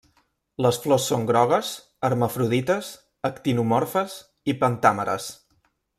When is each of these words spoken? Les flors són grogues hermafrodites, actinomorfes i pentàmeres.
Les 0.65 0.77
flors 0.85 1.03
són 1.09 1.27
grogues 1.31 1.69
hermafrodites, 2.09 2.89
actinomorfes 3.31 4.17
i 4.53 4.57
pentàmeres. 4.65 5.29